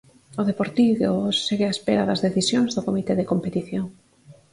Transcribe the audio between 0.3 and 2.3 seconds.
O Deportivo segue á espera das